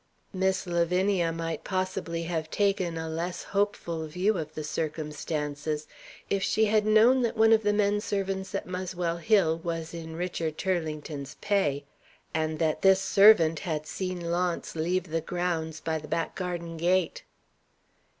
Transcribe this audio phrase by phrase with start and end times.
[0.33, 5.85] Miss Lavinia might possibly have taken a less hopeful view of the circumstances,
[6.27, 10.15] if she had known that one of the men servants at Muswell Hill was in
[10.15, 11.83] Richard Turlington's pay,
[12.33, 17.21] and that this servant had seen Launce leave the grounds by the back garden gate.